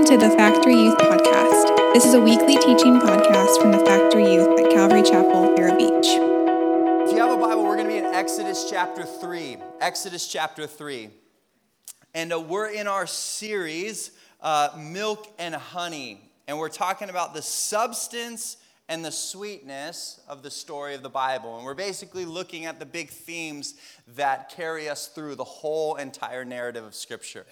[0.00, 1.92] Welcome to the Factory Youth Podcast.
[1.92, 6.06] This is a weekly teaching podcast from the Factory Youth at Calvary Chapel, Vero Beach.
[7.06, 9.58] If you have a Bible, we're going to be in Exodus chapter 3.
[9.82, 11.10] Exodus chapter 3.
[12.14, 16.30] And uh, we're in our series, uh, Milk and Honey.
[16.48, 18.56] And we're talking about the substance
[18.88, 21.56] and the sweetness of the story of the Bible.
[21.58, 23.74] And we're basically looking at the big themes
[24.16, 27.44] that carry us through the whole entire narrative of Scripture.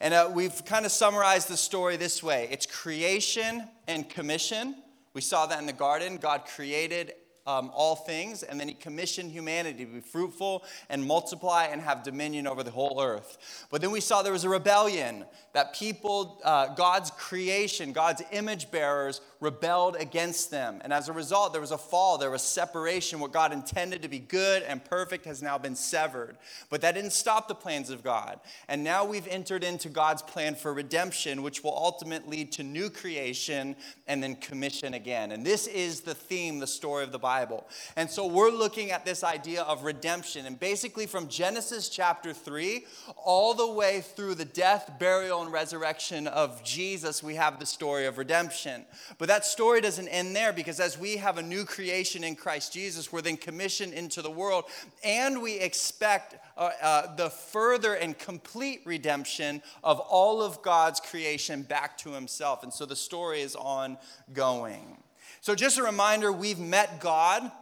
[0.00, 4.76] And uh, we've kind of summarized the story this way it's creation and commission.
[5.14, 6.18] We saw that in the garden.
[6.18, 7.14] God created
[7.48, 12.02] um, all things, and then he commissioned humanity to be fruitful and multiply and have
[12.02, 13.66] dominion over the whole earth.
[13.70, 18.70] But then we saw there was a rebellion, that people, uh, God's creation, God's image
[18.70, 20.80] bearers, rebelled against them.
[20.82, 23.20] And as a result, there was a fall, there was separation.
[23.20, 26.36] What God intended to be good and perfect has now been severed.
[26.70, 28.40] But that didn't stop the plans of God.
[28.68, 32.90] And now we've entered into God's plan for redemption, which will ultimately lead to new
[32.90, 33.74] creation
[34.06, 35.32] and then commission again.
[35.32, 37.66] And this is the theme, the story of the Bible.
[37.96, 40.46] And so we're looking at this idea of redemption.
[40.46, 42.84] And basically, from Genesis chapter 3
[43.16, 48.06] all the way through the death, burial, and resurrection of Jesus, we have the story
[48.06, 48.84] of redemption.
[49.16, 52.34] But but that story doesn't end there because as we have a new creation in
[52.34, 54.64] Christ Jesus, we're then commissioned into the world
[55.04, 61.60] and we expect uh, uh, the further and complete redemption of all of God's creation
[61.60, 62.62] back to Himself.
[62.62, 64.96] And so the story is ongoing.
[65.42, 67.52] So, just a reminder we've met God.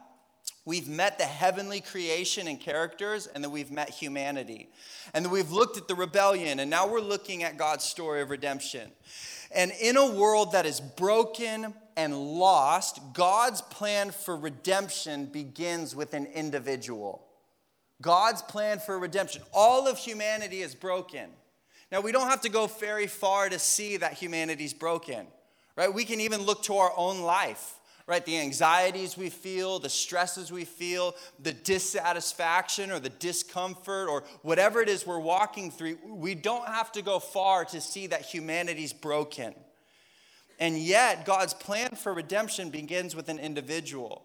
[0.64, 4.68] We've met the heavenly creation and characters, and then we've met humanity.
[5.14, 8.30] And then we've looked at the rebellion, and now we're looking at God's story of
[8.30, 8.90] redemption.
[9.56, 16.12] And in a world that is broken and lost, God's plan for redemption begins with
[16.12, 17.26] an individual.
[18.02, 19.40] God's plan for redemption.
[19.54, 21.30] All of humanity is broken.
[21.90, 25.26] Now, we don't have to go very far to see that humanity's broken,
[25.74, 25.92] right?
[25.92, 28.24] We can even look to our own life right?
[28.24, 34.80] The anxieties we feel, the stresses we feel, the dissatisfaction or the discomfort or whatever
[34.80, 38.92] it is we're walking through, we don't have to go far to see that humanity's
[38.92, 39.54] broken.
[40.58, 44.22] And yet, God's plan for redemption begins with an individual.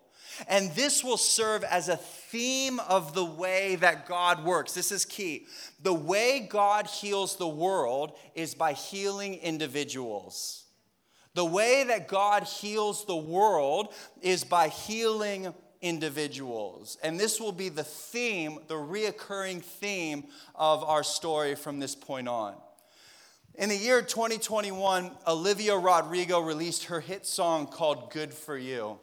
[0.47, 4.73] And this will serve as a theme of the way that God works.
[4.73, 5.47] This is key.
[5.83, 10.60] The way God heals the world is by healing individuals.
[11.33, 16.97] The way that God heals the world is by healing individuals.
[17.03, 20.25] And this will be the theme, the reoccurring theme
[20.55, 22.55] of our story from this point on.
[23.55, 28.99] In the year 2021, Olivia Rodrigo released her hit song called Good for You.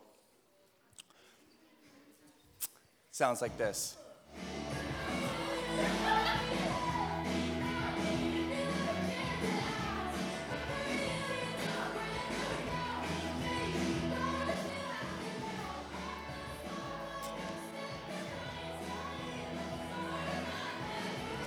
[3.10, 3.96] Sounds like this.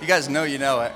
[0.02, 0.90] You guys know you know it.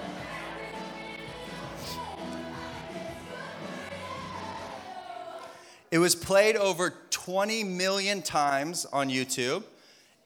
[5.93, 9.63] It was played over 20 million times on YouTube.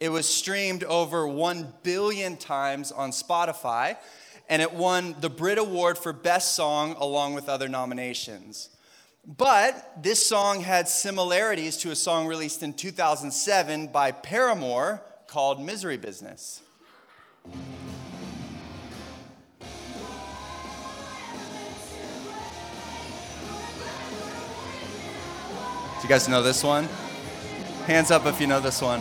[0.00, 3.98] It was streamed over 1 billion times on Spotify.
[4.48, 8.70] And it won the Brit Award for Best Song along with other nominations.
[9.26, 15.98] But this song had similarities to a song released in 2007 by Paramore called Misery
[15.98, 16.62] Business.
[26.10, 26.88] Guys know this one?
[27.86, 29.00] Hands up if you know this one.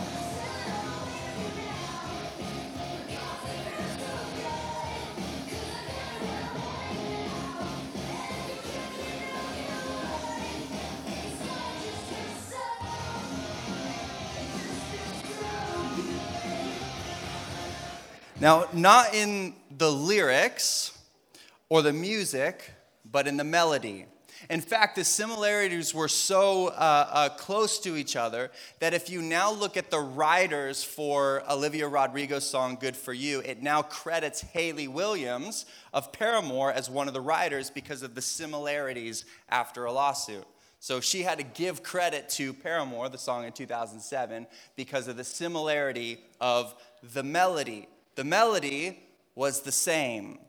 [18.40, 20.96] Now, not in the lyrics
[21.68, 22.70] or the music,
[23.04, 24.06] but in the melody.
[24.50, 28.50] In fact, the similarities were so uh, uh, close to each other
[28.80, 33.42] that if you now look at the writers for Olivia Rodrigo's song Good For You,
[33.42, 38.20] it now credits Hayley Williams of Paramore as one of the writers because of the
[38.20, 40.44] similarities after a lawsuit.
[40.80, 45.22] So she had to give credit to Paramore, the song in 2007, because of the
[45.22, 46.74] similarity of
[47.14, 47.86] the melody.
[48.16, 48.98] The melody
[49.36, 50.40] was the same.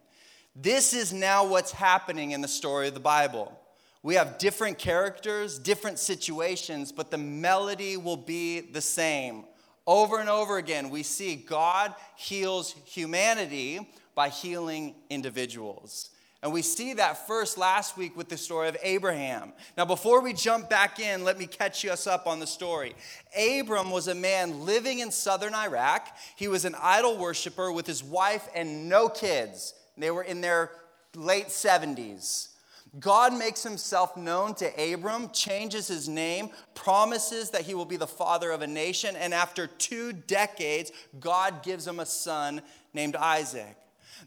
[0.56, 3.60] This is now what's happening in the story of the Bible.
[4.04, 9.46] We have different characters, different situations, but the melody will be the same.
[9.86, 16.10] Over and over again, we see God heals humanity by healing individuals.
[16.44, 19.54] And we see that first last week with the story of Abraham.
[19.78, 22.96] Now, before we jump back in, let me catch us up on the story.
[23.38, 26.18] Abram was a man living in southern Iraq.
[26.36, 29.76] He was an idol worshiper with his wife and no kids.
[29.98, 30.72] They were in their
[31.16, 32.51] late 70s.
[33.00, 38.08] God makes himself known to Abram, changes his name, promises that he will be the
[38.08, 42.62] father of a nation, and after two decades, God gives him a son
[42.94, 43.78] named Isaac.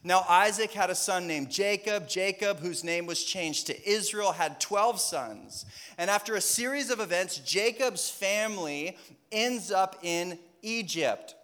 [0.03, 2.09] Now, Isaac had a son named Jacob.
[2.09, 5.67] Jacob, whose name was changed to Israel, had 12 sons.
[5.97, 8.99] And after a series of events, Jacob's family
[9.31, 11.35] ends up in Egypt.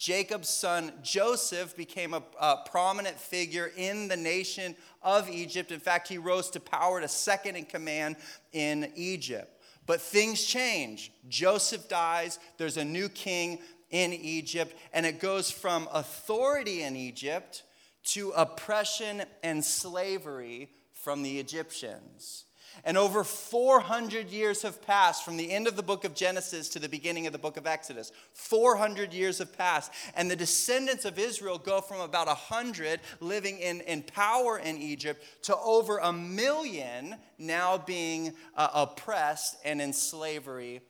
[0.00, 5.72] Jacob's son Joseph became a, a, prominent figure in the nation of Egypt.
[5.72, 8.16] In fact, he rose to power to second in command
[8.52, 9.60] in Egypt.
[9.86, 11.12] But things change.
[11.28, 13.60] Joseph dies, there's a new king
[13.90, 17.64] in Egypt, and it goes from authority in Egypt
[18.02, 22.44] to oppression and slavery from the Egyptians.
[22.84, 26.78] And over 400 years have passed from the end of the book of Genesis to
[26.78, 28.12] the beginning of the book of Exodus.
[28.32, 29.92] 400 years have passed.
[30.14, 35.24] And the descendants of Israel go from about 100 living in, in power in Egypt
[35.42, 40.80] to over a million now being uh, oppressed and in slavery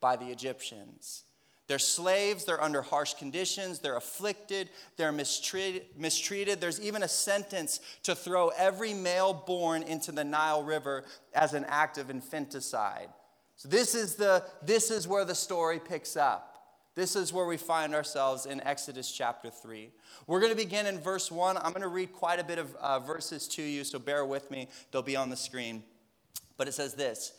[0.00, 1.24] by the Egyptians.
[1.70, 6.60] They're slaves, they're under harsh conditions, they're afflicted, they're mistreated, mistreated.
[6.60, 11.64] There's even a sentence to throw every male born into the Nile River as an
[11.68, 13.08] act of infanticide.
[13.54, 16.56] So this is, the, this is where the story picks up.
[16.96, 19.92] This is where we find ourselves in Exodus chapter 3.
[20.26, 21.56] We're going to begin in verse 1.
[21.56, 24.50] I'm going to read quite a bit of uh, verses to you, so bear with
[24.50, 24.66] me.
[24.90, 25.84] They'll be on the screen.
[26.56, 27.32] But it says this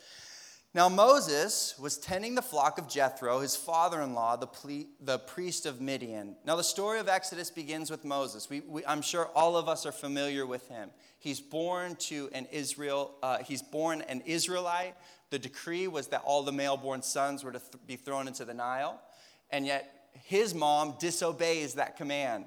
[0.74, 5.20] now, Moses was tending the flock of Jethro, his father in law, the, ple- the
[5.20, 6.38] priest of Midian.
[6.46, 8.50] Now, the story of Exodus begins with Moses.
[8.50, 10.92] We, we, I'm sure all of us are familiar with him.
[11.20, 14.96] He's born to an Israel, uh, he's born an Israelite.
[15.30, 18.46] The decree was that all the male born sons were to th- be thrown into
[18.46, 19.02] the Nile.
[19.50, 22.46] And yet, his mom disobeys that command.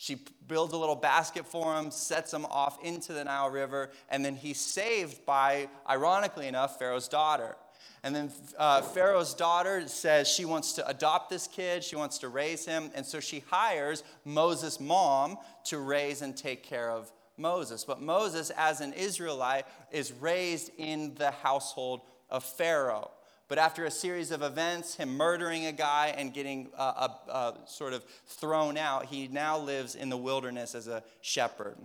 [0.00, 0.16] She
[0.46, 4.36] builds a little basket for him, sets him off into the Nile River, and then
[4.36, 7.56] he's saved by, ironically enough, Pharaoh's daughter.
[8.04, 12.28] And then uh, Pharaoh's daughter says she wants to adopt this kid, she wants to
[12.28, 17.82] raise him, and so she hires Moses' mom to raise and take care of Moses.
[17.82, 23.10] But Moses, as an Israelite, is raised in the household of Pharaoh.
[23.48, 27.52] But after a series of events, him murdering a guy and getting uh, uh, uh,
[27.66, 31.76] sort of thrown out, he now lives in the wilderness as a shepherd.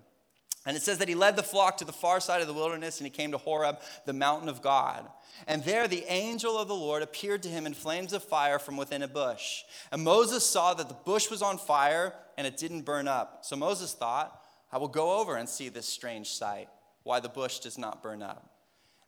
[0.65, 2.99] And it says that he led the flock to the far side of the wilderness
[2.99, 5.05] and he came to Horeb, the mountain of God.
[5.47, 8.77] And there the angel of the Lord appeared to him in flames of fire from
[8.77, 9.63] within a bush.
[9.91, 13.39] And Moses saw that the bush was on fire and it didn't burn up.
[13.43, 16.69] So Moses thought, I will go over and see this strange sight,
[17.03, 18.52] why the bush does not burn up.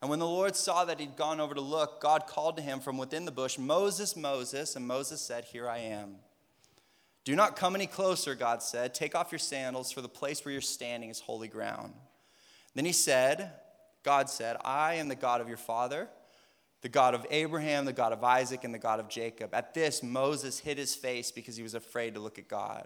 [0.06, 2.80] And when the Lord saw that he'd gone over to look, God called to him
[2.80, 4.76] from within the bush, Moses, Moses.
[4.76, 6.18] And Moses said, Here I am.
[7.24, 8.94] Do not come any closer, God said.
[8.94, 11.94] Take off your sandals, for the place where you're standing is holy ground.
[12.76, 13.50] Then he said,
[14.04, 16.08] God said, I am the God of your father,
[16.82, 19.56] the God of Abraham, the God of Isaac, and the God of Jacob.
[19.56, 22.86] At this, Moses hid his face because he was afraid to look at God.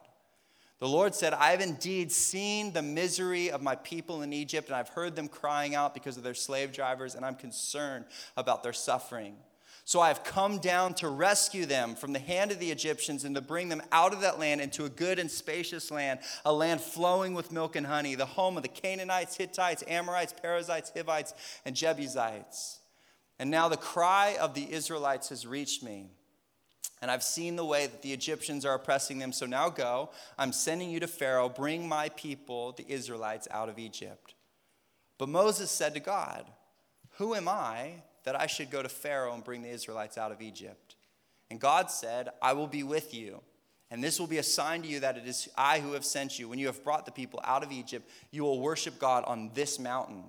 [0.80, 4.78] The Lord said, I have indeed seen the misery of my people in Egypt, and
[4.78, 8.06] I've heard them crying out because of their slave drivers, and I'm concerned
[8.38, 9.36] about their suffering.
[9.84, 13.36] So I have come down to rescue them from the hand of the Egyptians and
[13.36, 16.80] to bring them out of that land into a good and spacious land, a land
[16.80, 21.34] flowing with milk and honey, the home of the Canaanites, Hittites, Amorites, Perizzites, Hivites,
[21.66, 22.80] and Jebusites.
[23.40, 26.12] And now the cry of the Israelites has reached me
[27.02, 29.32] and I've seen the way that the Egyptians are oppressing them.
[29.32, 30.10] So now go.
[30.38, 31.48] I'm sending you to Pharaoh.
[31.48, 34.34] Bring my people, the Israelites, out of Egypt.
[35.18, 36.46] But Moses said to God,
[37.18, 40.42] Who am I that I should go to Pharaoh and bring the Israelites out of
[40.42, 40.96] Egypt?
[41.50, 43.42] And God said, I will be with you.
[43.92, 46.38] And this will be a sign to you that it is I who have sent
[46.38, 46.48] you.
[46.48, 49.80] When you have brought the people out of Egypt, you will worship God on this
[49.80, 50.24] mountain.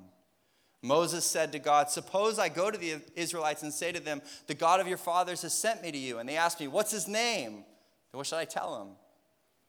[0.83, 4.55] Moses said to God, Suppose I go to the Israelites and say to them, The
[4.55, 6.19] God of your fathers has sent me to you.
[6.19, 7.65] And they ask me, What's his name?
[8.13, 8.89] What should I tell them?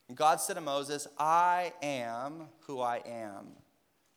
[0.07, 3.47] And God said to Moses, I am who I am.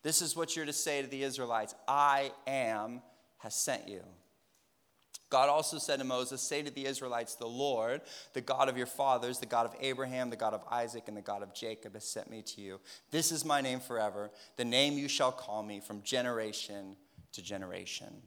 [0.02, 3.02] This is what you're to say to the Israelites I am
[3.38, 4.02] has sent you.
[5.30, 8.02] God also said to Moses, Say to the Israelites, The Lord,
[8.34, 11.22] the God of your fathers, the God of Abraham, the God of Isaac, and the
[11.22, 12.80] God of Jacob, has sent me to you.
[13.10, 16.96] This is my name forever, the name you shall call me from generation
[17.32, 18.22] to generation.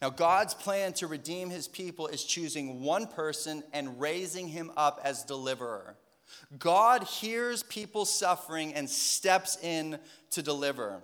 [0.00, 5.00] Now, God's plan to redeem his people is choosing one person and raising him up
[5.04, 5.96] as deliverer.
[6.58, 9.98] God hears people suffering and steps in
[10.30, 11.02] to deliver.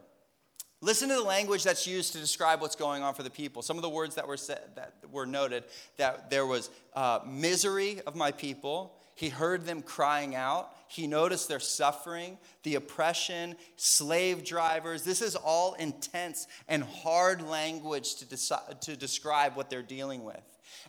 [0.83, 3.61] Listen to the language that's used to describe what's going on for the people.
[3.61, 5.65] Some of the words that were said that were noted
[5.99, 8.97] that there was uh, misery of my people.
[9.15, 10.75] He heard them crying out.
[10.89, 15.03] He noticed their suffering, the oppression, slave drivers.
[15.03, 20.41] This is all intense and hard language to, to describe what they're dealing with.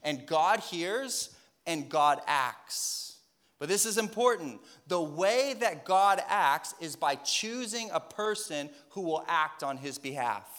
[0.04, 1.36] And God hears
[1.68, 3.11] and God acts.
[3.62, 4.60] But this is important.
[4.88, 10.00] The way that God acts is by choosing a person who will act on his
[10.00, 10.50] behalf.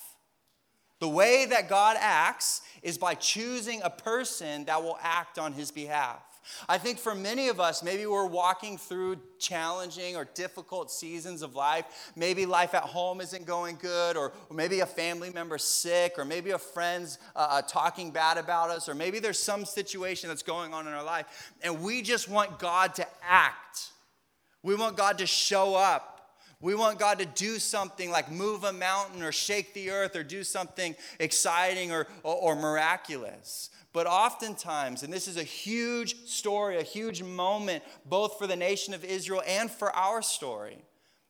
[1.01, 5.73] The way that God acts is by choosing a person that will act on his
[5.73, 6.23] behalf.
[6.69, 11.55] I think for many of us, maybe we're walking through challenging or difficult seasons of
[11.55, 12.13] life.
[12.17, 16.51] Maybe life at home isn't going good, or, maybe a family member's sick, or maybe
[16.51, 20.75] a friend's uh, uh, talking bad about us, or maybe there's some situation that's going
[20.75, 23.91] on in our life, and we just want God to act.
[24.63, 26.12] We want God to show up.
[26.63, 30.23] We want God to do something like move a mountain or shake the earth or
[30.23, 33.69] do something exciting or, or, or miraculous.
[33.93, 38.95] But oftentimes, and this is a huge story, a huge moment, both for the nation
[38.95, 40.79] of Israel and for our story.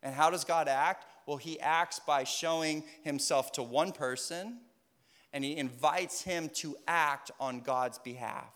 [0.02, 1.06] And how does God act?
[1.26, 4.58] Well, he acts by showing himself to one person,
[5.32, 8.52] and he invites him to act on God's behalf.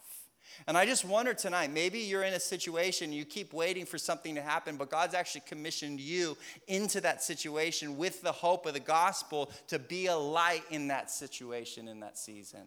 [0.67, 4.35] And I just wonder tonight, maybe you're in a situation, you keep waiting for something
[4.35, 6.37] to happen, but God's actually commissioned you
[6.67, 11.11] into that situation with the hope of the gospel to be a light in that
[11.11, 12.63] situation, in that season.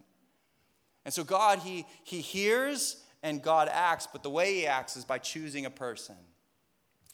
[1.06, 5.06] And so God, he, he hears and God acts, but the way he acts is
[5.06, 6.16] by choosing a person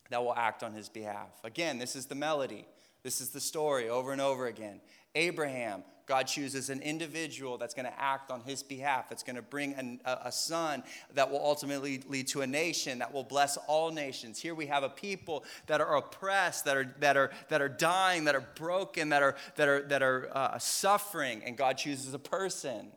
[0.10, 1.30] that will act on his behalf.
[1.44, 2.66] Again, this is the melody.
[3.04, 4.82] This is the story over and over again.
[5.14, 9.42] Abraham, God chooses an individual that's going to act on his behalf, that's going to
[9.42, 10.84] bring an, a, a, son
[11.14, 14.40] that will ultimately lead to a nation that will bless all nations.
[14.40, 18.26] Here we have a people that are oppressed, that are, that are, that are dying,
[18.26, 22.20] that are broken, that are, that are, that are uh, suffering, and God chooses a
[22.20, 22.92] person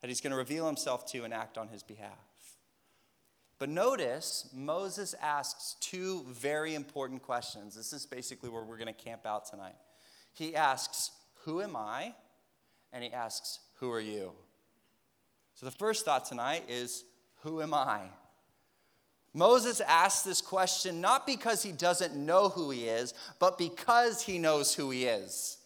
[0.00, 2.18] that he's going to reveal himself to and act on his behalf.
[3.62, 7.76] But notice, Moses asks two very important questions.
[7.76, 9.76] This is basically where we're going to camp out tonight.
[10.32, 11.12] He asks,
[11.44, 12.12] Who am I?
[12.92, 14.32] And he asks, Who are you?
[15.54, 17.04] So the first thought tonight is,
[17.42, 18.00] Who am I?
[19.32, 24.40] Moses asks this question not because he doesn't know who he is, but because he
[24.40, 25.58] knows who he is.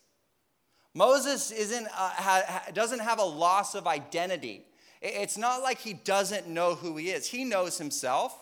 [0.92, 4.66] Moses isn't, uh, ha, doesn't have a loss of identity.
[5.02, 7.26] It's not like he doesn't know who he is.
[7.26, 8.36] He knows himself.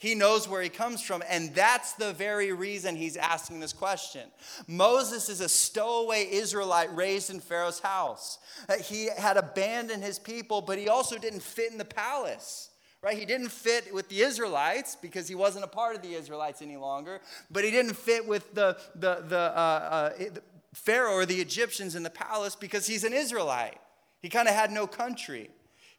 [0.00, 4.22] He knows where he comes from, and that's the very reason he's asking this question.
[4.66, 8.38] Moses is a stowaway Israelite raised in Pharaoh's house.
[8.66, 12.70] Uh, he had abandoned his people, but he also didn't fit in the palace.
[13.02, 13.18] Right?
[13.18, 16.78] He didn't fit with the Israelites because he wasn't a part of the Israelites any
[16.78, 20.24] longer, but he didn't fit with the, the, the, uh, uh,
[20.72, 23.78] Pharaoh or the Egyptians in the palace because he's an Israelite.
[24.22, 25.50] He kind of had no country.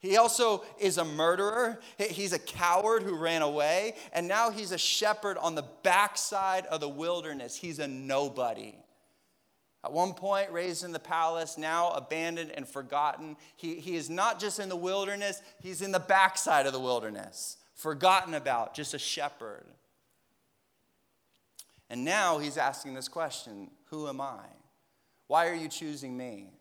[0.01, 1.79] He also is a murderer.
[1.98, 3.96] He's a coward who ran away.
[4.12, 7.55] And now he's a shepherd on the backside of the wilderness.
[7.55, 8.75] He's a nobody.
[9.84, 13.38] At one point, raised in the palace, now abandoned and forgotten.
[13.55, 17.58] He, he is not just in the wilderness, he's in the backside of the wilderness,
[17.74, 19.65] forgotten about, just a shepherd.
[21.89, 24.46] And now he's asking this question Who am I?
[25.27, 26.51] Why are you choosing me?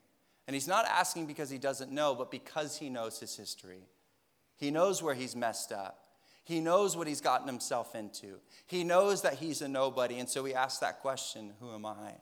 [0.50, 3.84] And he's not asking because he doesn't know, but because he knows his history.
[4.56, 6.08] He knows where he's messed up.
[6.42, 8.40] He knows what he's gotten himself into.
[8.66, 10.18] He knows that he's a nobody.
[10.18, 12.14] And so he asks that question Who am I?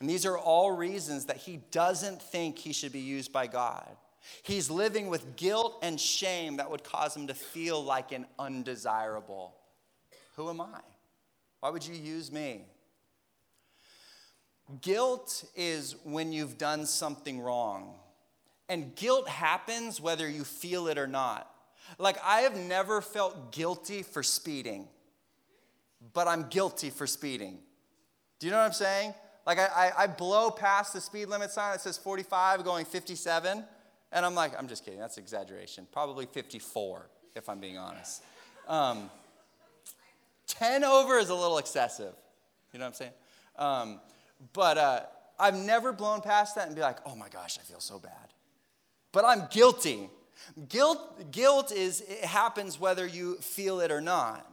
[0.00, 3.94] And these are all reasons that he doesn't think he should be used by God.
[4.42, 9.54] He's living with guilt and shame that would cause him to feel like an undesirable.
[10.36, 10.80] Who am I?
[11.60, 12.64] Why would you use me?
[14.80, 17.94] Guilt is when you've done something wrong.
[18.68, 21.50] And guilt happens whether you feel it or not.
[21.98, 24.88] Like, I have never felt guilty for speeding,
[26.14, 27.58] but I'm guilty for speeding.
[28.38, 29.14] Do you know what I'm saying?
[29.46, 33.64] Like, I, I, I blow past the speed limit sign that says 45 going 57,
[34.12, 35.86] and I'm like, I'm just kidding, that's exaggeration.
[35.92, 38.22] Probably 54, if I'm being honest.
[38.66, 39.10] Um,
[40.46, 42.14] 10 over is a little excessive.
[42.72, 43.12] You know what I'm saying?
[43.56, 44.00] Um,
[44.52, 45.00] but uh,
[45.38, 48.12] I've never blown past that and be like, oh my gosh, I feel so bad.
[49.12, 50.10] But I'm guilty.
[50.68, 54.50] Guilt, guilt is, it happens whether you feel it or not.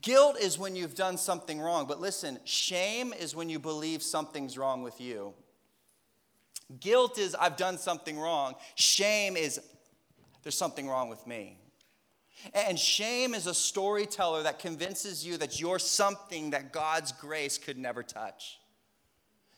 [0.00, 1.86] Guilt is when you've done something wrong.
[1.86, 5.34] But listen, shame is when you believe something's wrong with you.
[6.80, 8.54] Guilt is, I've done something wrong.
[8.74, 9.60] Shame is,
[10.42, 11.58] there's something wrong with me.
[12.54, 17.78] And shame is a storyteller that convinces you that you're something that God's grace could
[17.78, 18.58] never touch.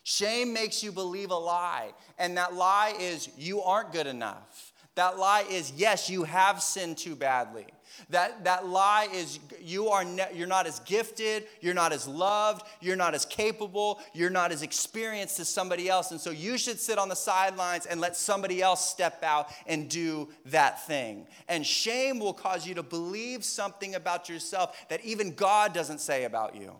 [0.04, 4.73] Shame makes you believe a lie, and that lie is you aren't good enough.
[4.96, 7.66] That lie is yes, you have sinned too badly.
[8.11, 12.66] That, that lie is you are ne- you're not as gifted, you're not as loved,
[12.80, 16.11] you're not as capable, you're not as experienced as somebody else.
[16.11, 19.88] And so you should sit on the sidelines and let somebody else step out and
[19.88, 21.26] do that thing.
[21.49, 26.25] And shame will cause you to believe something about yourself that even God doesn't say
[26.25, 26.75] about you.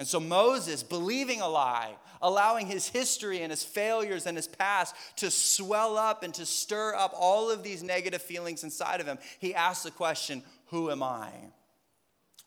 [0.00, 4.96] And so Moses, believing a lie, allowing his history and his failures and his past
[5.16, 9.18] to swell up and to stir up all of these negative feelings inside of him,
[9.40, 11.28] he asks the question, Who am I?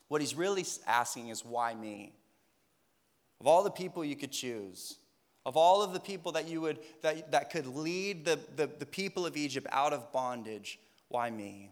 [0.08, 2.14] What he's really asking is, Why me?
[3.40, 4.96] Of all the people you could choose,
[5.46, 8.86] of all of the people that you would that, that could lead the, the, the
[8.88, 11.70] people of Egypt out of bondage, why me?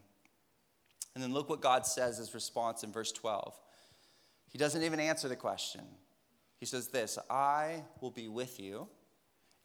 [1.16, 3.58] And then look what God says as response in verse 12.
[4.52, 5.82] He doesn't even answer the question.
[6.60, 8.88] He says this I will be with you,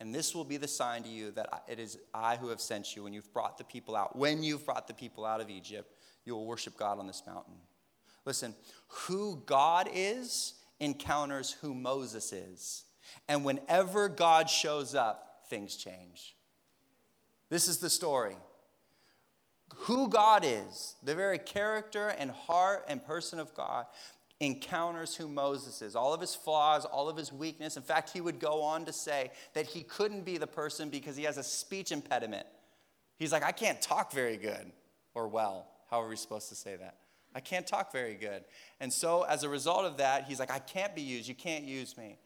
[0.01, 2.97] and this will be the sign to you that it is I who have sent
[2.97, 4.17] you when you've brought the people out.
[4.17, 5.93] When you've brought the people out of Egypt,
[6.25, 7.55] you will worship God on this mountain.
[8.25, 8.55] Listen,
[8.89, 12.85] who God is encounters who Moses is.
[13.29, 16.37] And whenever God shows up, things change.
[17.49, 18.37] This is the story.
[19.75, 23.87] Who God is, the very character and heart and person of God,
[24.41, 27.77] encounters who Moses is, all of his flaws, all of his weakness.
[27.77, 31.17] In fact, he would go on to say that he couldn't be the person because
[31.17, 32.47] he has a speech impediment.
[33.19, 34.71] He's like, I can't talk very good
[35.15, 35.67] or well.
[35.91, 36.97] How are we supposed to say that?
[37.35, 38.45] I can't talk very good.
[38.81, 41.29] And so, as a result of that, he's like, I can't be used.
[41.29, 42.19] You can't use me.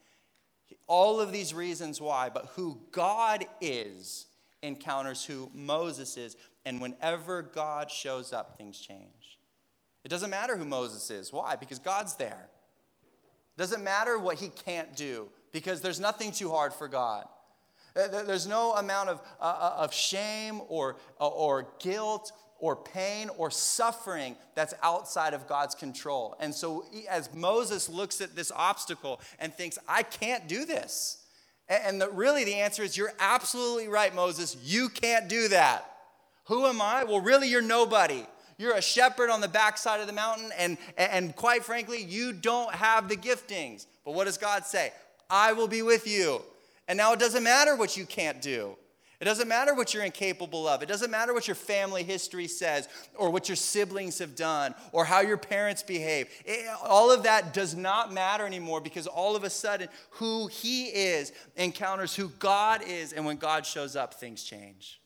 [0.87, 4.27] All of these reasons why, but who God is
[4.61, 6.35] encounters who Moses is.
[6.65, 9.20] And whenever God shows up, things change.
[10.03, 11.31] It doesn't matter who Moses is.
[11.31, 11.55] Why?
[11.55, 12.49] Because God's there.
[13.55, 17.25] It doesn't matter what he can't do because there's nothing too hard for God.
[17.95, 23.51] Uh, there's no amount of, uh, uh, of shame or, or guilt or pain or
[23.51, 26.35] suffering that's outside of God's control.
[26.39, 31.17] And so, as Moses looks at this obstacle and thinks, I can't do this.
[31.67, 34.55] And the, really, the answer is, You're absolutely right, Moses.
[34.63, 35.85] You can't do that.
[36.45, 37.03] Who am I?
[37.03, 38.25] Well, really, you're nobody.
[38.57, 42.73] You're a shepherd on the backside of the mountain, and, and quite frankly, you don't
[42.73, 43.85] have the giftings.
[44.05, 44.91] But what does God say?
[45.29, 46.41] I will be with you.
[46.87, 48.75] And now it doesn't matter what you can't do.
[49.21, 50.81] It doesn't matter what you're incapable of.
[50.81, 55.05] It doesn't matter what your family history says or what your siblings have done or
[55.05, 56.27] how your parents behave.
[56.43, 60.85] It, all of that does not matter anymore because all of a sudden, who He
[60.85, 63.13] is encounters who God is.
[63.13, 65.00] And when God shows up, things change.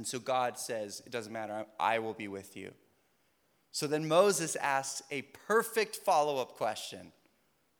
[0.00, 2.72] And so God says, It doesn't matter, I will be with you.
[3.70, 7.12] So then Moses asks a perfect follow up question.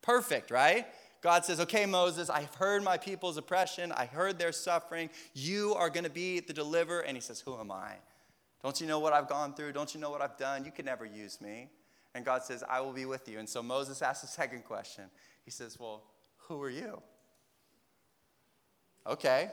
[0.03, 0.87] Perfect, right?
[1.23, 3.91] God says, Okay, Moses, I've heard my people's oppression.
[3.91, 5.09] I heard their suffering.
[5.33, 7.01] You are going to be the deliverer.
[7.01, 7.95] And he says, Who am I?
[8.63, 9.73] Don't you know what I've gone through?
[9.73, 10.67] Don't you know what I've done?
[10.67, 11.71] You can never use me.
[12.15, 13.39] And God says, I will be with you.
[13.39, 15.05] And so Moses asks a second question.
[15.47, 16.03] He says, Well,
[16.49, 17.01] who are you?
[19.07, 19.51] Okay,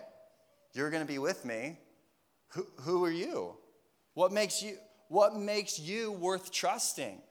[0.74, 1.78] you're going to be with me.
[2.50, 3.56] Who, who are you?
[4.14, 4.78] What makes you,
[5.10, 7.22] what makes you worth trusting?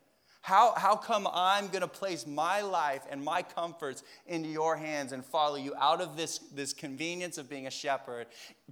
[0.43, 5.11] How, how come I'm going to place my life and my comforts into your hands
[5.11, 8.29] and follow you out of this, this convenience of being a shepherd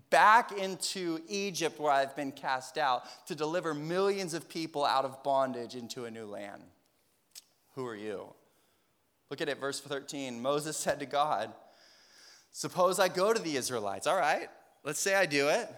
[0.09, 5.25] back into Egypt where I've been cast out to deliver millions of people out of
[5.25, 6.63] bondage into a new land?
[7.75, 8.33] Who are you?
[9.29, 10.41] Look at it, verse 13.
[10.41, 11.53] Moses said to God,
[12.53, 14.07] Suppose I go to the Israelites.
[14.07, 14.49] All right,
[14.85, 15.69] let's say I do it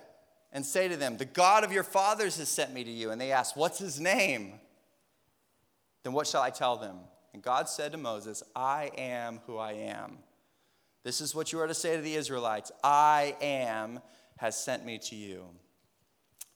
[0.53, 3.11] and say to them, The God of your fathers has sent me to you.
[3.11, 4.55] And they asked, What's his name?
[6.03, 6.99] Then what shall I tell them?
[7.35, 10.19] And God said to Moses, I am who I am.
[11.05, 14.01] This is what you are to say to the Israelites I am
[14.39, 15.45] has sent me to you.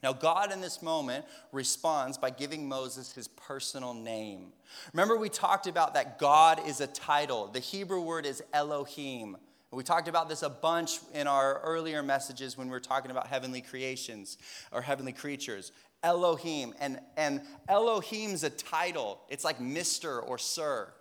[0.02, 4.52] Now, God in this moment responds by giving Moses his personal name.
[4.94, 7.48] Remember, we talked about that God is a title.
[7.48, 9.36] The Hebrew word is Elohim.
[9.72, 13.28] We talked about this a bunch in our earlier messages when we were talking about
[13.28, 14.36] heavenly creations
[14.72, 15.70] or heavenly creatures.
[16.02, 16.74] Elohim.
[16.80, 20.26] And, and Elohim's a title, it's like Mr.
[20.26, 20.92] or Sir.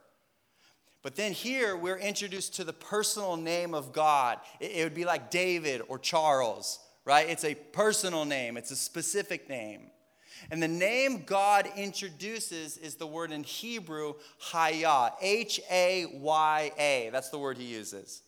[1.02, 4.40] But then here we're introduced to the personal name of God.
[4.60, 7.30] It, it would be like David or Charles, right?
[7.30, 9.92] It's a personal name, it's a specific name.
[10.52, 14.14] And the name God introduces is the word in Hebrew,
[14.52, 17.10] Hayah, H A Y A.
[17.12, 18.22] That's the word he uses.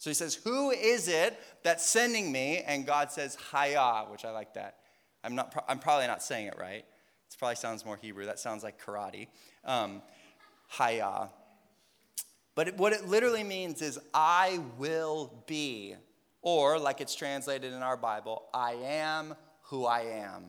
[0.00, 2.62] So he says, Who is it that's sending me?
[2.66, 4.78] And God says, Hayah, which I like that.
[5.22, 6.78] I'm, not, I'm probably not saying it right.
[6.86, 8.24] It probably sounds more Hebrew.
[8.24, 9.28] That sounds like karate.
[9.62, 10.00] Um,
[10.68, 11.28] Haya.
[12.54, 15.94] But it, what it literally means is, I will be.
[16.40, 19.34] Or, like it's translated in our Bible, I am
[19.64, 20.44] who I am.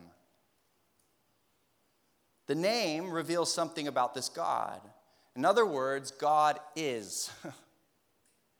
[2.46, 4.80] The name reveals something about this God.
[5.36, 7.30] In other words, God is.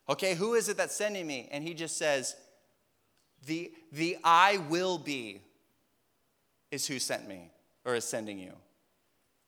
[0.08, 1.48] okay, who is it that's sending me?
[1.50, 2.36] And he just says,
[3.46, 5.42] the, the I will be
[6.70, 7.50] is who sent me
[7.84, 8.52] or is sending you.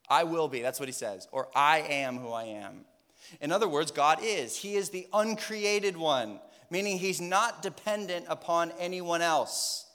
[0.09, 1.27] I will be, that's what he says.
[1.31, 2.85] Or I am who I am.
[3.41, 4.55] In other words, God is.
[4.55, 6.39] He is the uncreated one,
[6.69, 9.87] meaning he's not dependent upon anyone else.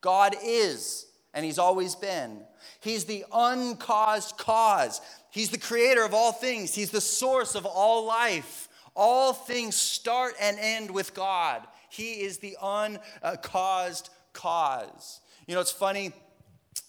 [0.00, 2.44] God is, and he's always been.
[2.80, 5.00] He's the uncaused cause.
[5.30, 6.74] He's the creator of all things.
[6.74, 8.67] He's the source of all life.
[9.00, 11.62] All things start and end with God.
[11.88, 15.20] He is the uncaused cause.
[15.46, 16.12] You know, it's funny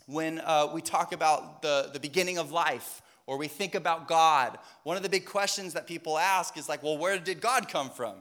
[0.07, 4.57] when uh, we talk about the, the beginning of life or we think about God.
[4.81, 7.91] One of the big questions that people ask is like, well, where did God come
[7.91, 8.15] from?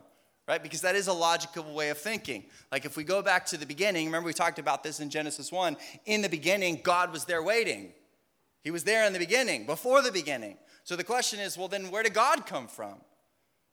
[0.46, 0.62] Right?
[0.62, 2.44] Because that is a logical way of thinking.
[2.70, 5.50] Like if we go back to the beginning, remember we talked about this in Genesis
[5.50, 5.78] 1.
[6.04, 7.94] In the beginning, God was there waiting.
[8.62, 10.58] He was there in the beginning, before the beginning.
[10.84, 13.00] So the question is, well, then where did God come from?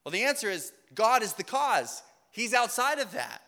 [0.05, 2.03] Well, the answer is God is the cause.
[2.31, 3.41] He's outside of that.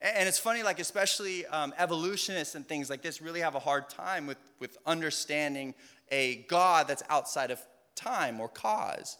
[0.00, 3.88] And it's funny, like, especially um, evolutionists and things like this really have a hard
[3.88, 5.74] time with, with understanding
[6.12, 7.58] a God that's outside of
[7.96, 9.16] time or cause.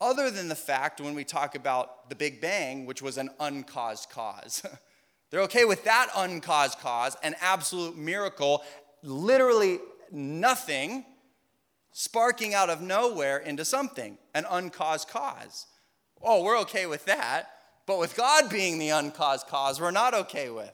[0.00, 4.10] Other than the fact when we talk about the Big Bang, which was an uncaused
[4.10, 4.62] cause.
[5.30, 8.62] They're okay with that uncaused cause, an absolute miracle,
[9.02, 9.78] literally
[10.10, 11.04] nothing
[11.92, 15.66] sparking out of nowhere into something, an uncaused cause.
[16.22, 17.50] Oh, we're okay with that.
[17.86, 20.72] But with God being the uncaused cause, we're not okay with.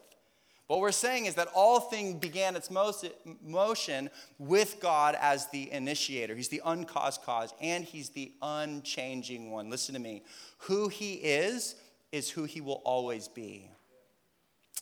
[0.67, 6.35] What we're saying is that all things began its motion with God as the initiator.
[6.35, 9.71] He's the uncaused cause, and He's the unchanging one.
[9.71, 10.25] Listen to me.
[10.59, 11.77] Who He is,
[12.11, 13.71] is who He will always be.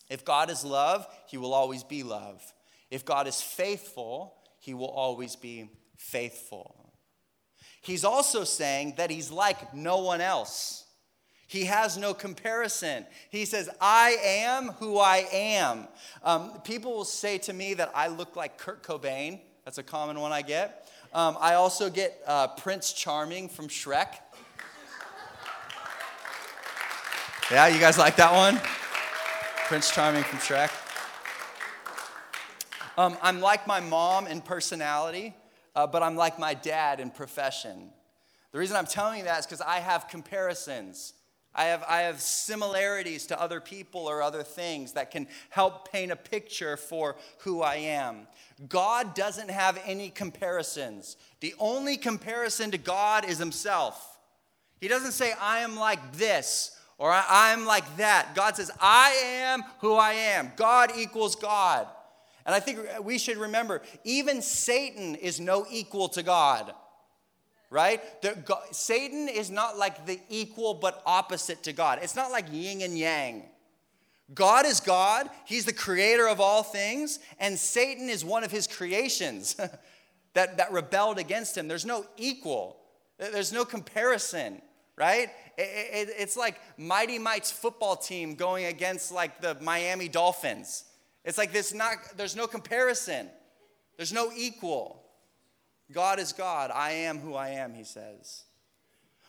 [0.08, 2.42] If God is love, He will always be love.
[2.90, 6.83] If God is faithful, He will always be faithful.
[7.84, 10.84] He's also saying that He's like no one else.
[11.46, 13.04] He has no comparison.
[13.30, 15.86] He says, I am who I am.
[16.22, 19.40] Um, people will say to me that I look like Kurt Cobain.
[19.64, 20.88] That's a common one I get.
[21.12, 24.08] Um, I also get uh, Prince Charming from Shrek.
[27.50, 28.58] Yeah, you guys like that one?
[29.68, 30.70] Prince Charming from Shrek.
[32.96, 35.34] Um, I'm like my mom in personality,
[35.74, 37.90] uh, but I'm like my dad in profession.
[38.52, 41.14] The reason I'm telling you that is because I have comparisons.
[41.54, 46.10] I have, I have similarities to other people or other things that can help paint
[46.10, 48.26] a picture for who I am.
[48.68, 51.16] God doesn't have any comparisons.
[51.40, 54.18] The only comparison to God is Himself.
[54.80, 58.34] He doesn't say, I am like this or I am like that.
[58.34, 60.52] God says, I am who I am.
[60.56, 61.86] God equals God.
[62.46, 66.74] And I think we should remember, even Satan is no equal to God
[67.74, 68.00] right?
[68.44, 71.98] God, Satan is not like the equal but opposite to God.
[72.02, 73.42] It's not like yin and yang.
[74.32, 78.68] God is God, He's the creator of all things, and Satan is one of His
[78.68, 79.54] creations
[80.34, 81.66] that, that rebelled against Him.
[81.66, 82.76] There's no equal,
[83.18, 84.62] there's no comparison,
[84.96, 85.28] right?
[85.58, 90.84] It, it, it's like Mighty Mike's football team going against like the Miami Dolphins.
[91.24, 93.28] It's like this not, there's no comparison,
[93.96, 95.00] there's no equal.
[95.92, 96.70] God is God.
[96.72, 98.44] I am who I am, he says.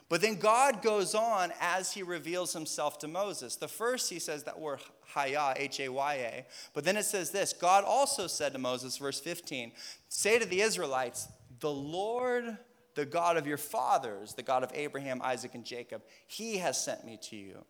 [0.08, 3.55] But then God goes on as he reveals himself to Moses.
[3.55, 6.45] The first, he says that word Haya, H A Y A.
[6.73, 9.71] But then it says this God also said to Moses, verse 15,
[10.08, 11.27] Say to the Israelites,
[11.60, 12.58] The Lord,
[12.93, 17.03] the God of your fathers, the God of Abraham, Isaac, and Jacob, he has sent
[17.03, 17.65] me to you.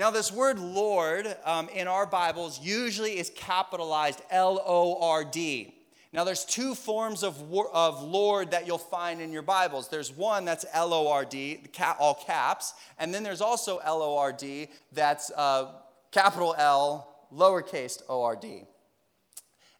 [0.00, 5.74] Now, this word Lord um, in our Bibles usually is capitalized L O R D.
[6.10, 7.36] Now, there's two forms of,
[7.74, 9.88] of Lord that you'll find in your Bibles.
[9.88, 11.60] There's one that's L O R D,
[11.98, 15.66] all caps, and then there's also L O R D that's uh,
[16.12, 18.62] capital L, lowercase o r d.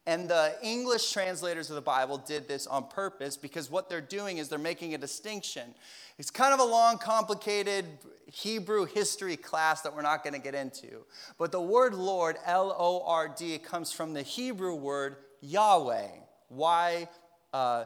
[0.07, 4.39] And the English translators of the Bible did this on purpose because what they're doing
[4.39, 5.75] is they're making a distinction.
[6.17, 7.85] It's kind of a long, complicated
[8.25, 11.05] Hebrew history class that we're not going to get into.
[11.37, 16.07] But the word Lord, L O R D, comes from the Hebrew word Yahweh,
[16.49, 17.07] Y,
[17.53, 17.85] uh,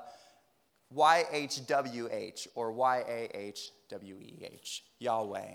[0.92, 3.24] Y-H-W-H, or Y-A-H-W-E-H,
[5.00, 5.54] Yahweh.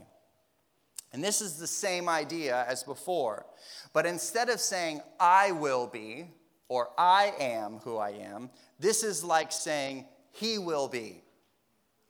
[1.13, 3.47] And this is the same idea as before.
[3.93, 6.29] But instead of saying, I will be,
[6.71, 11.23] or I am who I am, this is like saying he will be.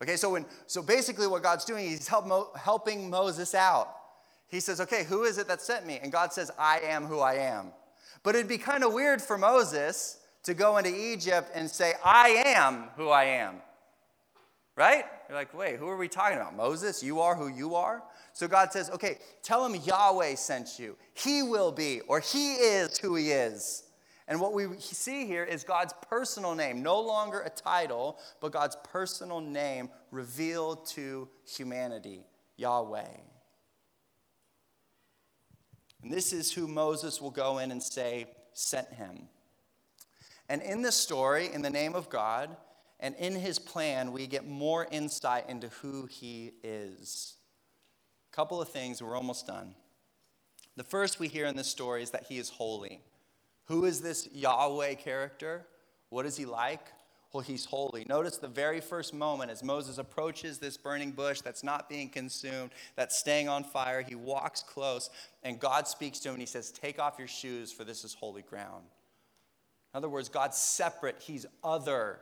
[0.03, 3.97] Okay, so when so basically what God's doing, he's help helping Moses out.
[4.49, 7.21] He says, "Okay, who is it that sent me?" And God says, "I am who
[7.21, 7.73] I am."
[8.23, 12.29] But it'd be kind of weird for Moses to go into Egypt and say, "I
[12.29, 13.63] am who I am."
[14.77, 15.07] Right?
[15.29, 16.55] You're like, "Wait, who are we talking about?
[16.55, 18.03] Moses, you are who you are?"
[18.35, 20.99] So God says, "Okay, tell him Yahweh sent you.
[21.15, 23.85] He will be or he is who he is."
[24.31, 28.77] And what we see here is God's personal name, no longer a title, but God's
[28.85, 32.25] personal name revealed to humanity
[32.57, 33.09] Yahweh.
[36.03, 39.29] And this is who Moses will go in and say, sent him.
[40.49, 42.57] And in this story, in the name of God,
[43.01, 47.35] and in his plan, we get more insight into who he is.
[48.33, 49.75] A couple of things, we're almost done.
[50.77, 53.01] The first we hear in this story is that he is holy.
[53.71, 55.65] Who is this Yahweh character?
[56.09, 56.89] What is he like?
[57.33, 58.05] Well, he's holy.
[58.09, 62.73] Notice the very first moment as Moses approaches this burning bush that's not being consumed,
[62.97, 65.09] that's staying on fire, he walks close,
[65.45, 68.13] and God speaks to him and he says, Take off your shoes, for this is
[68.13, 68.87] holy ground.
[69.95, 72.19] In other words, God's separate, he's other.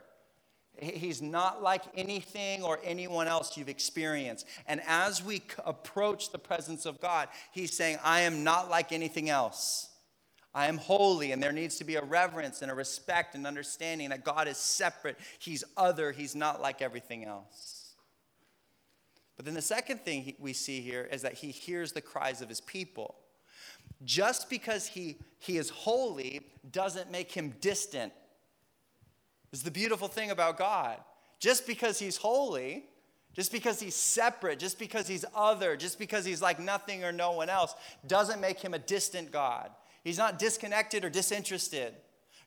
[0.78, 4.46] He's not like anything or anyone else you've experienced.
[4.66, 9.30] And as we approach the presence of God, he's saying, I am not like anything
[9.30, 9.88] else.
[10.54, 14.08] I am holy, and there needs to be a reverence and a respect and understanding
[14.11, 15.18] that God is separate.
[15.38, 17.94] He's other, He's not like everything else.
[19.37, 22.48] But then the second thing we see here is that He hears the cries of
[22.48, 23.16] His people.
[24.04, 26.40] Just because He, he is holy
[26.72, 28.12] doesn't make Him distant.
[29.52, 30.98] Is the beautiful thing about God.
[31.38, 32.84] Just because He's holy,
[33.34, 37.30] just because he's separate, just because he's other, just because he's like nothing or no
[37.30, 37.72] one else,
[38.04, 39.70] doesn't make him a distant God.
[40.04, 41.94] He's not disconnected or disinterested.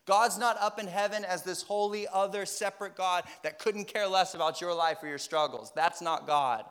[0.04, 4.34] God's not up in heaven as this holy, other, separate God that couldn't care less
[4.34, 5.72] about your life or your struggles.
[5.74, 6.64] That's not God.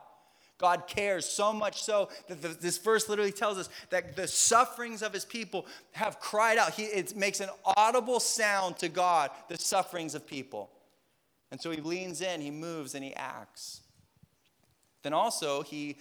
[0.58, 5.02] God cares so much so that the, this verse literally tells us that the sufferings
[5.02, 6.74] of his people have cried out.
[6.74, 10.70] He, it makes an audible sound to God, the sufferings of people.
[11.50, 13.80] And so he leans in, he moves, and he acts.
[15.02, 15.96] Then also, he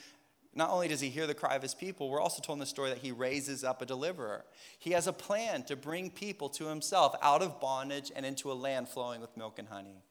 [0.53, 2.65] not only does he hear the cry of his people, we're also told in the
[2.65, 4.43] story that he raises up a deliverer.
[4.79, 8.53] He has a plan to bring people to himself out of bondage and into a
[8.53, 10.03] land flowing with milk and honey.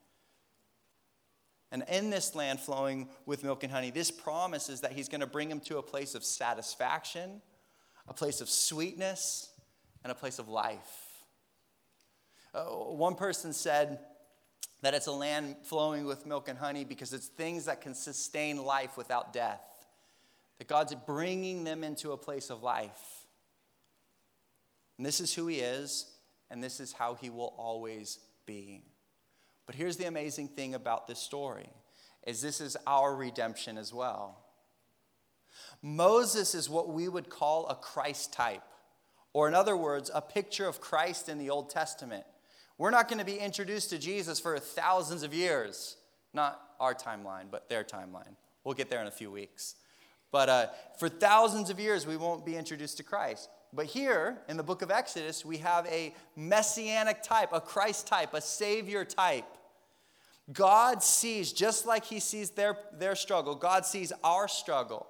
[1.71, 5.27] And in this land flowing with milk and honey, this promises that he's going to
[5.27, 7.41] bring him to a place of satisfaction,
[8.07, 9.51] a place of sweetness,
[10.03, 10.79] and a place of life.
[12.53, 13.99] Uh, one person said
[14.81, 18.57] that it's a land flowing with milk and honey because it's things that can sustain
[18.57, 19.61] life without death
[20.61, 23.25] that God's bringing them into a place of life.
[24.95, 26.05] And this is who He is,
[26.51, 28.83] and this is how He will always be.
[29.65, 31.67] But here's the amazing thing about this story
[32.27, 34.37] is this is our redemption as well.
[35.81, 38.61] Moses is what we would call a Christ type,
[39.33, 42.23] or in other words, a picture of Christ in the Old Testament.
[42.77, 45.97] We're not going to be introduced to Jesus for thousands of years,
[46.35, 48.35] not our timeline, but their timeline.
[48.63, 49.73] We'll get there in a few weeks.
[50.31, 50.67] But uh,
[50.97, 53.49] for thousands of years, we won't be introduced to Christ.
[53.73, 58.33] But here in the book of Exodus, we have a messianic type, a Christ type,
[58.33, 59.45] a Savior type.
[60.51, 65.07] God sees, just like He sees their, their struggle, God sees our struggle.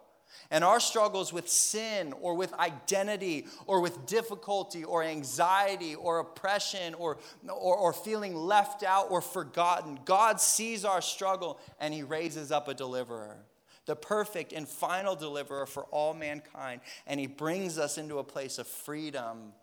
[0.50, 6.94] And our struggles with sin or with identity or with difficulty or anxiety or oppression
[6.94, 12.52] or, or, or, feeling left out or forgotten, God sees our struggle and He raises
[12.52, 13.38] up a deliverer
[13.86, 18.58] the perfect and final deliverer for all mankind, and he brings us into a place
[18.58, 19.54] of freedom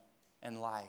[0.42, 0.86] and life.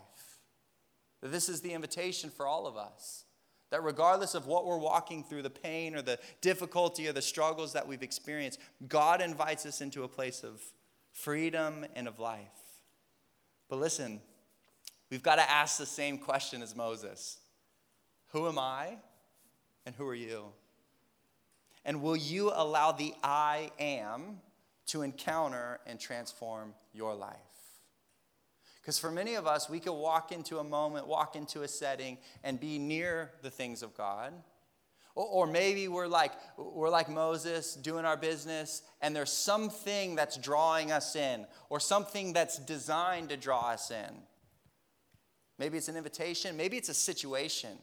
[1.22, 3.26] This is the invitation for all of us.
[3.72, 7.74] That regardless of what we're walking through, the pain or the difficulty or the struggles
[7.74, 10.62] that we've experienced, God invites us into a place of
[11.12, 12.48] freedom and of life.
[13.70, 14.22] But listen,
[15.12, 17.38] we've got to ask the same question as Moses
[18.30, 18.98] Who am I
[19.86, 20.46] and who are you?
[21.86, 24.40] And will you allow the I am
[24.88, 27.38] to encounter and transform your life?
[28.82, 32.18] Because for many of us, we could walk into a moment, walk into a setting,
[32.44, 34.34] and be near the things of God.
[35.16, 40.94] Or, maybe we're like, we're like Moses doing our business, and there's something that's drawing
[40.94, 44.16] us in, or something that's designed to draw us in.
[45.58, 47.78] Maybe it's an invitation, maybe it's a situation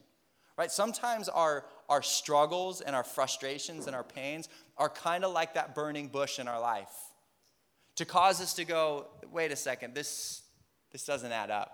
[0.56, 0.70] right?
[0.70, 5.74] Sometimes our, our struggles and our frustrations and our pains are kind of like that
[5.74, 6.92] burning bush in our life
[7.96, 10.42] to cause us to go, wait a second, this,
[10.92, 11.72] this doesn't add up.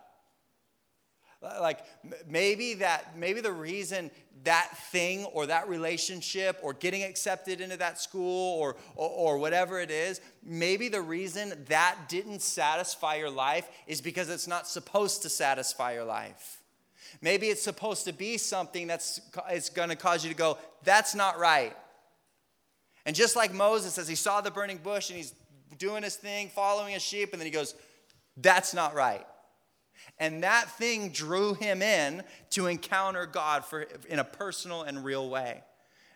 [1.61, 1.81] Like
[2.29, 4.12] maybe that maybe the reason
[4.44, 9.81] that thing or that relationship or getting accepted into that school or, or, or whatever
[9.81, 15.22] it is, maybe the reason that didn't satisfy your life is because it's not supposed
[15.22, 16.62] to satisfy your life.
[17.20, 19.20] Maybe it's supposed to be something that's
[19.51, 21.77] it's going to cause you to go, that's not right.
[23.05, 25.35] And just like Moses, as he saw the burning bush and he's
[25.79, 27.75] doing his thing, following his sheep, and then he goes,
[28.37, 29.27] that's not right.
[30.18, 35.29] And that thing drew him in to encounter God for, in a personal and real
[35.29, 35.62] way.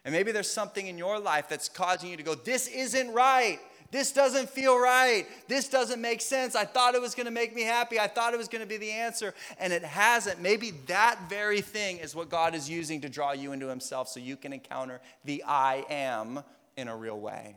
[0.04, 3.58] And maybe there's something in your life that's causing you to go, This isn't right.
[3.90, 5.26] This doesn't feel right.
[5.48, 6.54] This doesn't make sense.
[6.54, 7.98] I thought it was going to make me happy.
[8.00, 10.40] I thought it was going to be the answer, and it hasn't.
[10.40, 14.20] Maybe that very thing is what God is using to draw you into Himself so
[14.20, 16.42] you can encounter the I am
[16.76, 17.56] in a real way.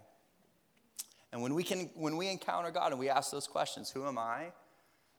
[1.31, 4.17] And when we, can, when we encounter God and we ask those questions, who am
[4.17, 4.51] I?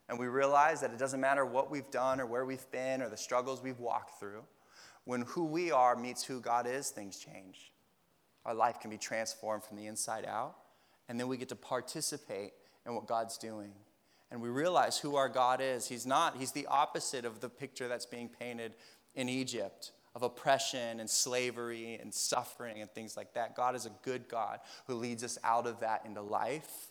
[0.08, 3.08] And we realize that it doesn't matter what we've done or where we've been or
[3.08, 4.42] the struggles we've walked through.
[5.04, 7.72] When who we are meets who God is, things change.
[8.44, 10.56] Our life can be transformed from the inside out.
[11.10, 12.52] And then we get to participate
[12.86, 13.72] in what God's doing.
[14.30, 15.88] And we realize who our God is.
[15.88, 18.76] He's not, He's the opposite of the picture that's being painted
[19.16, 23.56] in Egypt of oppression and slavery and suffering and things like that.
[23.56, 26.89] God is a good God who leads us out of that into life